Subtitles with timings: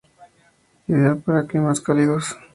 [0.87, 2.35] Ideal para climas cálidos.